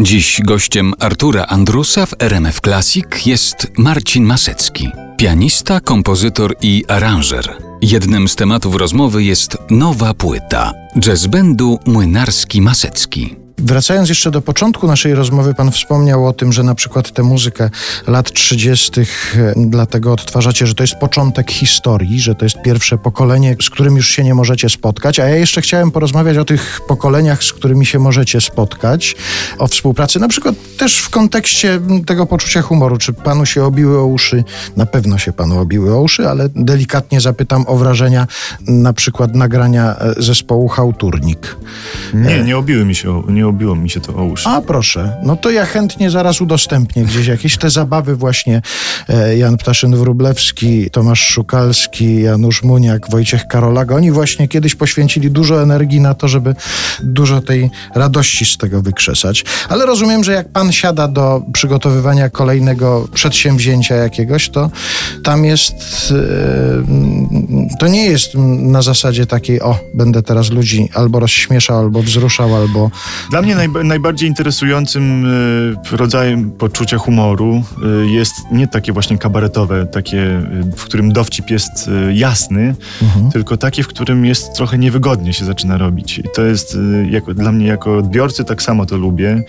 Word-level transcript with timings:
Dziś 0.00 0.40
gościem 0.44 0.94
Artura 0.98 1.46
Andrusa 1.46 2.06
w 2.06 2.14
RMF 2.18 2.60
Classic 2.60 3.26
jest 3.26 3.72
Marcin 3.78 4.24
Masecki, 4.24 4.90
pianista, 5.18 5.80
kompozytor 5.80 6.56
i 6.62 6.84
aranżer. 6.88 7.56
Jednym 7.82 8.28
z 8.28 8.36
tematów 8.36 8.76
rozmowy 8.76 9.22
jest 9.22 9.58
nowa 9.70 10.14
płyta 10.14 10.72
jazz 11.00 11.28
Młynarski 11.86 12.62
Masecki. 12.62 13.43
Wracając 13.58 14.08
jeszcze 14.08 14.30
do 14.30 14.42
początku 14.42 14.86
naszej 14.86 15.14
rozmowy, 15.14 15.54
pan 15.54 15.72
wspomniał 15.72 16.26
o 16.26 16.32
tym, 16.32 16.52
że 16.52 16.62
na 16.62 16.74
przykład 16.74 17.12
tę 17.12 17.22
muzykę 17.22 17.70
lat 18.06 18.32
30. 18.32 19.00
dlatego 19.56 20.12
odtwarzacie, 20.12 20.66
że 20.66 20.74
to 20.74 20.82
jest 20.82 20.94
początek 20.94 21.50
historii, 21.50 22.20
że 22.20 22.34
to 22.34 22.44
jest 22.44 22.62
pierwsze 22.62 22.98
pokolenie, 22.98 23.56
z 23.62 23.70
którym 23.70 23.96
już 23.96 24.08
się 24.08 24.24
nie 24.24 24.34
możecie 24.34 24.68
spotkać. 24.68 25.20
A 25.20 25.28
ja 25.28 25.36
jeszcze 25.36 25.60
chciałem 25.60 25.90
porozmawiać 25.90 26.36
o 26.36 26.44
tych 26.44 26.80
pokoleniach, 26.88 27.44
z 27.44 27.52
którymi 27.52 27.86
się 27.86 27.98
możecie 27.98 28.40
spotkać, 28.40 29.16
o 29.58 29.66
współpracy, 29.66 30.20
na 30.20 30.28
przykład 30.28 30.54
też 30.78 30.98
w 30.98 31.10
kontekście 31.10 31.80
tego 32.06 32.26
poczucia 32.26 32.62
humoru. 32.62 32.96
Czy 32.96 33.12
panu 33.12 33.46
się 33.46 33.64
obiły 33.64 33.98
o 33.98 34.06
uszy? 34.06 34.44
Na 34.76 34.86
pewno 34.86 35.18
się 35.18 35.32
panu 35.32 35.58
obiły 35.58 35.94
o 35.94 36.00
uszy, 36.00 36.28
ale 36.28 36.48
delikatnie 36.48 37.20
zapytam 37.20 37.64
o 37.66 37.76
wrażenia 37.76 38.26
na 38.68 38.92
przykład 38.92 39.34
nagrania 39.34 39.96
e, 39.96 40.22
zespołu 40.22 40.68
Hałturnik. 40.68 41.56
Nie, 42.14 42.42
nie 42.42 42.56
obiły 42.56 42.84
mi 42.84 42.94
się, 42.94 43.22
nie 43.28 43.43
obiło 43.48 43.76
mi 43.76 43.90
się 43.90 44.00
to 44.00 44.14
o 44.14 44.24
uszy. 44.24 44.48
A 44.48 44.60
proszę, 44.60 45.16
no 45.22 45.36
to 45.36 45.50
ja 45.50 45.66
chętnie 45.66 46.10
zaraz 46.10 46.40
udostępnię 46.40 47.04
gdzieś 47.04 47.26
jakieś 47.26 47.58
te 47.58 47.70
zabawy 47.70 48.16
właśnie 48.16 48.62
e, 49.08 49.36
Jan 49.36 49.56
Ptaszyn-Wrublewski, 49.56 50.90
Tomasz 50.90 51.20
Szukalski, 51.20 52.22
Janusz 52.22 52.62
Muniak, 52.62 53.10
Wojciech 53.10 53.46
Karolaga. 53.46 53.96
Oni 53.96 54.10
właśnie 54.10 54.48
kiedyś 54.48 54.74
poświęcili 54.74 55.30
dużo 55.30 55.62
energii 55.62 56.00
na 56.00 56.14
to, 56.14 56.28
żeby 56.28 56.54
dużo 57.02 57.40
tej 57.40 57.70
radości 57.94 58.44
z 58.44 58.56
tego 58.56 58.82
wykrzesać. 58.82 59.44
Ale 59.68 59.86
rozumiem, 59.86 60.24
że 60.24 60.32
jak 60.32 60.48
pan 60.48 60.72
siada 60.72 61.08
do 61.08 61.42
przygotowywania 61.52 62.30
kolejnego 62.30 63.08
przedsięwzięcia 63.14 63.94
jakiegoś, 63.94 64.50
to 64.50 64.70
tam 65.24 65.44
jest, 65.44 65.74
e, 67.70 67.78
to 67.78 67.86
nie 67.88 68.04
jest 68.06 68.34
na 68.58 68.82
zasadzie 68.82 69.26
takiej, 69.26 69.60
o, 69.60 69.78
będę 69.94 70.22
teraz 70.22 70.50
ludzi 70.50 70.88
albo 70.94 71.20
rozśmieszał, 71.20 71.78
albo 71.78 72.02
wzruszał, 72.02 72.56
albo 72.56 72.90
Dla 73.34 73.42
mnie 73.42 73.56
najba- 73.56 73.84
najbardziej 73.84 74.28
interesującym 74.28 75.26
y, 75.26 75.96
rodzajem 75.96 76.50
poczucia 76.50 76.98
humoru 76.98 77.62
y, 78.02 78.06
jest 78.06 78.34
nie 78.52 78.68
takie 78.68 78.92
właśnie 78.92 79.18
kabaretowe, 79.18 79.86
takie, 79.86 80.18
y, 80.18 80.72
w 80.76 80.84
którym 80.84 81.12
dowcip 81.12 81.50
jest 81.50 81.90
jasny, 82.12 82.74
tylko 83.32 83.56
takie, 83.56 83.82
w 83.82 83.88
którym 83.88 84.24
jest 84.24 84.54
trochę 84.56 84.78
niewygodnie 84.78 85.32
się 85.32 85.44
zaczyna 85.44 85.78
robić. 85.78 86.18
I 86.18 86.22
to 86.34 86.42
jest 86.42 86.78
jako, 87.10 87.34
dla 87.34 87.52
mnie 87.52 87.66
jako 87.66 87.96
odbiorcy 87.96 88.44
tak 88.44 88.62
samo 88.62 88.86
to 88.86 88.96
lubię, 88.96 89.42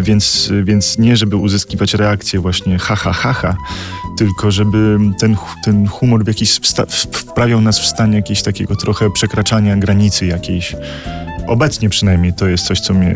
więc, 0.00 0.52
więc 0.62 0.98
nie 0.98 1.16
żeby 1.16 1.36
uzyskiwać 1.36 1.94
reakcję 1.94 2.40
właśnie 2.40 2.78
ha, 2.78 2.96
ha, 2.96 3.12
ha, 3.12 3.32
ha 3.32 3.56
tylko 4.18 4.50
żeby 4.50 4.98
ten, 5.18 5.36
ten 5.64 5.86
humor 5.86 6.24
w 6.24 6.28
jakiś 6.28 6.60
wprawiał 7.12 7.60
nas 7.60 7.80
w 7.80 7.86
stan 7.86 8.12
jakiegoś 8.12 8.42
takiego 8.42 8.76
trochę 8.76 9.10
przekraczania 9.10 9.76
granicy 9.76 10.26
jakiejś. 10.26 10.76
Obecnie 11.46 11.88
przynajmniej 11.88 12.32
to 12.32 12.48
jest 12.48 12.66
coś, 12.66 12.80
co 12.80 12.94
mnie 12.94 13.07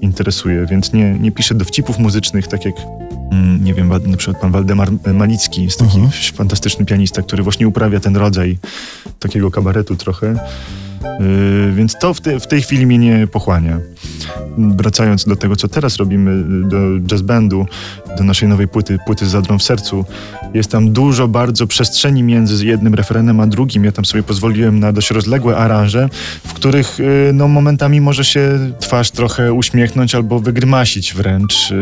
interesuje, 0.00 0.66
więc 0.66 0.92
nie, 0.92 1.18
nie 1.18 1.32
piszę 1.32 1.54
dowcipów 1.54 1.98
muzycznych, 1.98 2.48
tak 2.48 2.64
jak 2.64 2.74
mm, 3.32 3.64
nie 3.64 3.74
wiem, 3.74 3.88
na 4.06 4.16
przykład 4.16 4.40
pan 4.40 4.52
Waldemar 4.52 4.88
Malicki 5.14 5.64
jest 5.64 5.78
taki 5.78 5.98
fantastyczny 6.34 6.84
pianista, 6.84 7.22
który 7.22 7.42
właśnie 7.42 7.68
uprawia 7.68 8.00
ten 8.00 8.16
rodzaj 8.16 8.58
takiego 9.18 9.50
kabaretu 9.50 9.96
trochę. 9.96 10.34
Yy, 11.20 11.72
więc 11.72 11.98
to 11.98 12.14
w, 12.14 12.20
te, 12.20 12.40
w 12.40 12.46
tej 12.46 12.62
chwili 12.62 12.86
mnie 12.86 12.98
nie 12.98 13.26
pochłania. 13.26 13.78
Wracając 14.58 15.24
do 15.24 15.36
tego, 15.36 15.56
co 15.56 15.68
teraz 15.68 15.96
robimy, 15.96 16.30
yy, 16.30 16.68
do 16.68 17.06
jazz 17.06 17.22
bandu, 17.22 17.66
do 18.18 18.24
naszej 18.24 18.48
nowej 18.48 18.68
płyty, 18.68 18.98
płyty 19.06 19.26
z 19.26 19.30
zadrą 19.30 19.58
w 19.58 19.62
sercu, 19.62 20.04
jest 20.54 20.70
tam 20.70 20.92
dużo 20.92 21.28
bardzo 21.28 21.66
przestrzeni 21.66 22.22
między 22.22 22.66
jednym 22.66 22.94
refrenem 22.94 23.40
a 23.40 23.46
drugim. 23.46 23.84
Ja 23.84 23.92
tam 23.92 24.04
sobie 24.04 24.22
pozwoliłem 24.22 24.80
na 24.80 24.92
dość 24.92 25.10
rozległe 25.10 25.56
aranże, 25.56 26.08
w 26.46 26.52
których 26.52 26.98
yy, 26.98 27.32
no, 27.34 27.48
momentami 27.48 28.00
może 28.00 28.24
się 28.24 28.58
twarz 28.80 29.10
trochę 29.10 29.52
uśmiechnąć 29.52 30.14
albo 30.14 30.40
wygrymasić 30.40 31.14
wręcz. 31.14 31.70
Yy, 31.70 31.76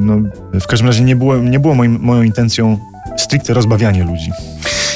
no, 0.00 0.16
w 0.60 0.66
każdym 0.66 0.86
razie 0.86 1.04
nie 1.04 1.16
było, 1.16 1.36
nie 1.36 1.60
było 1.60 1.74
moim, 1.74 1.98
moją 2.00 2.22
intencją 2.22 2.78
stricte 3.16 3.54
rozbawianie 3.54 4.04
ludzi. 4.04 4.30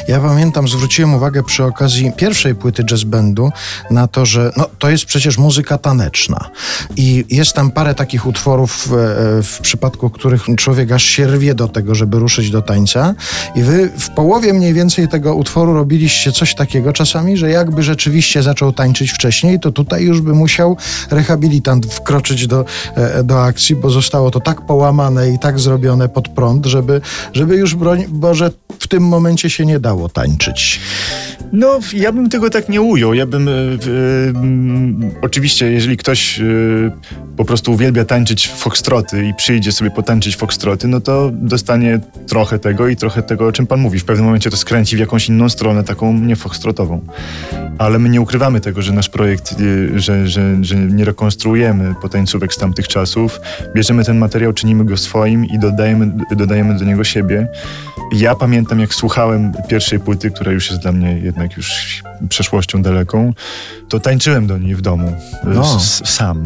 Ja 0.09 0.21
pamiętam, 0.21 0.69
zwróciłem 0.69 1.15
uwagę 1.15 1.43
przy 1.43 1.65
okazji 1.65 2.13
pierwszej 2.17 2.55
płyty 2.55 2.85
jazz 2.85 3.05
bandu 3.05 3.51
na 3.91 4.09
to, 4.09 4.27
że 4.27 4.51
no, 4.57 4.67
to 4.79 4.91
jest 4.91 5.05
przecież 5.05 5.39
muzyka 5.39 5.79
taneczna. 5.79 6.51
I 6.97 7.25
jest 7.31 7.53
tam 7.53 7.71
parę 7.71 7.95
takich 7.95 8.27
utworów, 8.27 8.87
e, 8.87 8.89
w 9.43 9.59
przypadku 9.63 10.11
których 10.11 10.47
człowiek 10.57 10.93
aż 10.93 11.05
się 11.05 11.27
rwie 11.27 11.55
do 11.55 11.69
tego, 11.69 11.95
żeby 11.95 12.19
ruszyć 12.19 12.51
do 12.51 12.63
tańca. 12.63 13.15
I 13.55 13.63
wy 13.63 13.91
w 13.99 14.11
połowie 14.11 14.53
mniej 14.53 14.75
więcej 14.75 15.09
tego 15.09 15.35
utworu 15.35 15.75
robiliście 15.75 16.33
coś 16.33 16.55
takiego 16.55 16.93
czasami, 16.93 17.37
że 17.37 17.51
jakby 17.51 17.83
rzeczywiście 17.83 18.43
zaczął 18.43 18.73
tańczyć 18.73 19.11
wcześniej, 19.11 19.61
to 19.61 19.73
tutaj 19.73 20.05
już 20.05 20.21
by 20.21 20.35
musiał 20.35 20.77
rehabilitant 21.11 21.87
wkroczyć 21.87 22.47
do, 22.47 22.65
e, 22.95 23.25
do 23.25 23.45
akcji, 23.45 23.77
bo 23.77 23.91
zostało 23.91 24.31
to 24.31 24.41
tak 24.41 24.67
połamane 24.67 25.31
i 25.31 25.39
tak 25.39 25.61
zrobione 25.61 26.09
pod 26.09 26.29
prąd, 26.29 26.67
żeby, 26.67 27.01
żeby 27.33 27.57
już, 27.57 27.75
broń 27.75 28.05
Boże, 28.09 28.51
w 28.85 28.87
tym 28.87 29.03
momencie 29.03 29.51
się 29.51 29.67
nie 29.67 29.81
dało 29.81 30.09
tańczyć. 30.09 30.81
No, 31.53 31.81
ja 31.93 32.13
bym 32.13 32.29
tego 32.29 32.51
tak 32.51 32.69
nie 32.69 32.83
ujął. 32.83 33.15
Ja 33.15 33.27
bym. 33.27 33.49
e, 33.49 33.53
mm, 34.29 35.11
oczywiście, 35.23 35.73
jeżeli 35.73 35.97
ktoś 35.97 36.41
e, 36.41 36.45
po 37.37 37.45
prostu 37.45 37.73
uwielbia 37.73 38.05
tańczyć 38.05 38.49
foxtroty 38.49 39.27
i 39.27 39.35
przyjdzie 39.35 39.73
sobie 39.73 39.91
potańczyć 39.91 40.37
foxtroty, 40.37 40.89
no 40.89 41.01
to 41.01 41.31
dostanie 41.33 42.01
trochę 42.27 42.59
tego 42.59 42.89
i 42.89 42.97
trochę 42.97 43.23
tego, 43.23 43.47
o 43.47 43.53
czym 43.53 43.67
pan 43.67 43.81
mówi. 43.81 43.99
W 43.99 44.05
pewnym 44.05 44.25
momencie 44.27 44.51
to 44.51 44.57
skręci 44.57 44.97
w 44.97 45.01
jakąś 45.01 45.29
inną 45.29 45.49
stronę, 45.49 45.85
taką 45.85 46.19
nie 46.19 46.37
foxtrotową. 46.37 47.01
Ale 47.79 47.99
my 47.99 48.09
nie 48.09 48.21
ukrywamy 48.21 48.61
tego, 48.61 48.83
że 48.83 48.93
nasz 48.93 49.09
projekt, 49.09 49.55
że, 49.95 50.29
że, 50.29 50.65
że 50.65 50.77
nie 50.77 51.05
rekonstruujemy 51.05 51.95
potańcówek 52.03 52.55
z 52.55 52.57
tamtych 52.57 52.89
czasów. 52.89 53.41
Bierzemy 53.75 54.05
ten 54.05 54.19
materiał, 54.19 54.53
czynimy 54.53 54.85
go 54.85 54.97
swoim 54.97 55.45
i 55.45 55.59
dodajemy, 55.59 56.13
dodajemy 56.37 56.79
do 56.79 56.85
niego 56.85 57.05
siebie. 57.05 57.49
Ja 58.13 58.35
pamiętam, 58.35 58.81
jak 58.81 58.95
słuchałem 58.95 59.53
pierwszej 59.69 60.01
płyty, 60.01 60.31
która 60.31 60.53
już 60.53 60.71
jest 60.71 60.83
dla 60.83 60.93
mnie 60.93 61.19
jednak 61.19 61.57
już 61.57 62.03
przeszłością 62.29 62.83
daleką, 62.83 63.33
to 63.89 64.01
tańczyłem 64.01 64.47
do 64.47 64.59
niej 64.59 64.75
w 64.75 64.81
domu. 64.81 65.13
No. 65.45 65.81
Sam. 66.05 66.45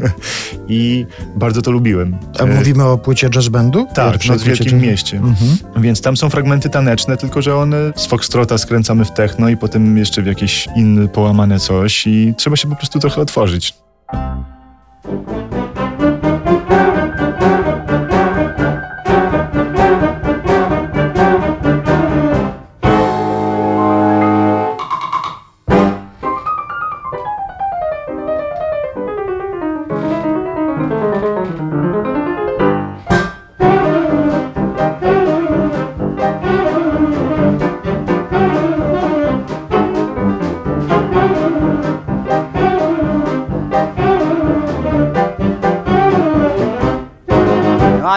I 0.68 1.06
bardzo 1.36 1.62
to 1.62 1.70
lubiłem. 1.70 2.16
A 2.38 2.42
E, 2.42 2.46
mówimy 2.46 2.84
o 2.84 2.98
płycie 2.98 3.30
jazz 3.30 3.48
bandu? 3.48 3.86
tak, 3.94 4.26
Noc 4.26 4.42
w 4.42 4.44
Wielkim 4.44 4.78
Mieście. 4.80 5.16
Mhm. 5.16 5.56
Więc 5.82 6.00
tam 6.00 6.16
są 6.16 6.30
fragmenty 6.30 6.68
taneczne, 6.70 7.16
tylko 7.16 7.42
że 7.42 7.56
one 7.56 7.92
z 7.96 8.06
foxtrota 8.06 8.58
skręcamy 8.58 9.04
w 9.04 9.10
techno 9.10 9.48
i 9.48 9.56
potem 9.56 9.98
jeszcze 9.98 10.22
w 10.22 10.26
jakieś 10.26 10.68
inne 10.76 11.08
połamane 11.08 11.60
coś 11.60 12.06
i 12.06 12.34
trzeba 12.36 12.56
się 12.56 12.68
po 12.68 12.76
prostu 12.76 12.98
trochę 12.98 13.20
otworzyć. 13.20 13.74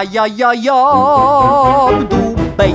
Ajajaja, 0.00 0.80
dubej 2.08 2.74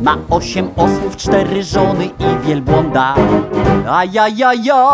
Ma 0.00 0.16
osiem 0.30 0.68
osłów, 0.76 1.16
cztery 1.16 1.62
żony 1.62 2.04
i 2.04 2.46
wielbłąda. 2.46 3.14
Ajajaja, 3.90 4.84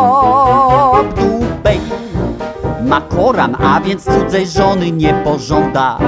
dubej 1.16 1.80
Ma 2.86 3.00
koran, 3.00 3.56
a 3.64 3.80
więc 3.80 4.04
cudzej 4.04 4.46
żony 4.46 4.90
nie 4.92 5.14
pożąda. 5.14 5.98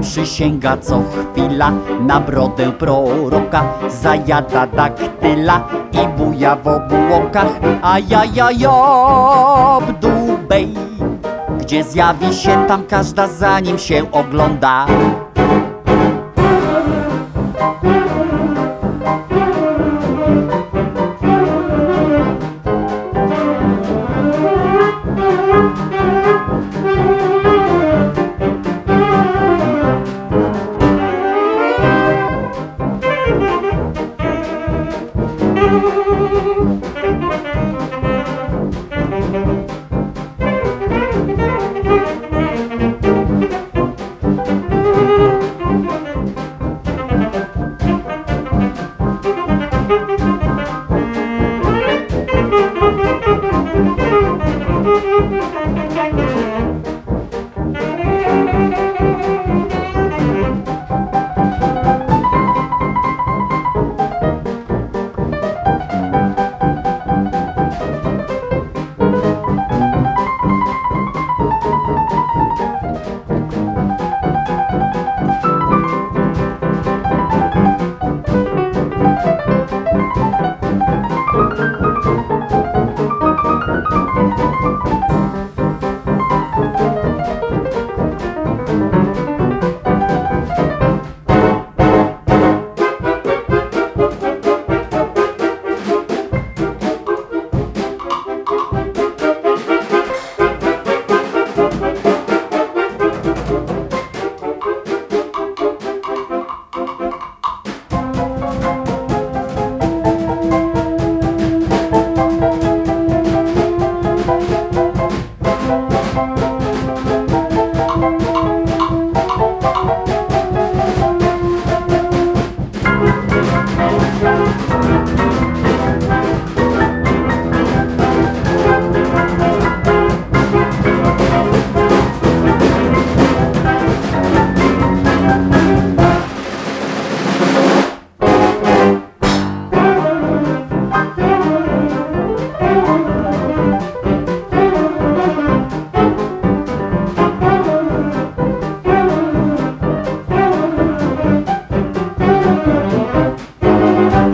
Przysięga 0.00 0.76
co 0.76 1.02
chwila 1.02 1.72
na 2.00 2.20
brodę 2.20 2.72
proroka. 2.72 3.64
Zajada 3.88 4.66
daktyla 4.66 5.68
i 5.92 6.18
buja 6.18 6.56
w 6.56 6.68
obłokach. 6.68 7.52
A 7.82 7.98
ja 7.98 8.24
ja 8.24 8.50
job 8.50 9.84
dubej 10.00 10.91
Zjawi 11.80 12.34
się 12.34 12.64
tam 12.68 12.86
każda 12.86 13.28
za 13.28 13.60
nim 13.60 13.78
się 13.78 14.12
ogląda 14.12 14.86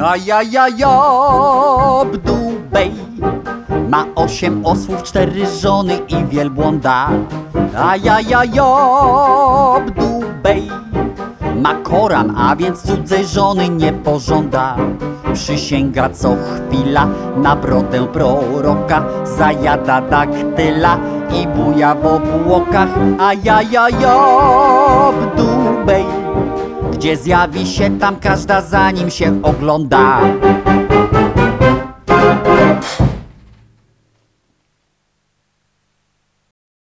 A 0.08 0.16
ja 0.16 0.40
ja 0.40 0.68
job 0.68 2.16
dubej 2.24 2.92
Ma 3.88 4.06
osiem 4.14 4.66
osłów, 4.66 5.02
cztery 5.02 5.46
żony 5.46 5.98
i 6.08 6.24
wielbłąda. 6.24 7.08
A 7.76 7.96
ja 7.96 8.20
ja 8.20 8.44
job 8.44 9.90
dubej 9.90 10.70
Ma 11.62 11.74
koran, 11.74 12.34
a 12.36 12.56
więc 12.56 12.82
cudzej 12.82 13.26
żony 13.26 13.68
nie 13.68 13.92
pożąda. 13.92 14.76
Przysięga 15.34 16.10
co 16.10 16.36
chwila 16.36 17.06
na 17.36 17.56
brodę 17.56 18.06
proroka. 18.06 19.04
Zajada 19.24 20.00
daktyla 20.00 20.98
i 21.32 21.46
buja 21.46 21.94
w 21.94 22.06
obłokach. 22.06 22.88
A 23.18 23.32
ja 23.34 23.62
ja 23.62 23.88
job 23.88 25.36
dubej 25.36 26.17
gdzie 26.98 27.16
zjawi 27.16 27.66
się 27.66 27.98
tam 27.98 28.16
każda 28.16 28.60
za 28.60 28.90
nim 28.90 29.10
się 29.10 29.42
ogląda 29.42 30.20